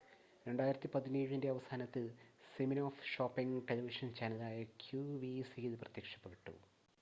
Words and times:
2017-ൻ്റെ 0.45 1.49
അവസാനത്തിൽ 1.49 2.05
Siminoff 2.53 3.05
shopping 3.11 3.61
television 3.69 4.09
ചാനലായ 4.15 4.57
ക്യുവിസിയിൽ 4.83 5.75
പ്രത്യക്ഷപ്പെട്ടു 5.75 6.55